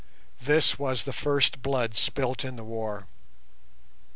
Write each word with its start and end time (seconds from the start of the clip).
This 0.41 0.79
was 0.79 1.03
the 1.03 1.13
first 1.13 1.61
blood 1.61 1.93
spilt 1.95 2.43
in 2.43 2.55
the 2.55 2.63
war. 2.63 3.05